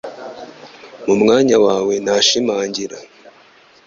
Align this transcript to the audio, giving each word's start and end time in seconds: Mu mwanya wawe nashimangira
Mu 1.05 1.13
mwanya 1.21 1.55
wawe 1.65 1.93
nashimangira 2.05 2.97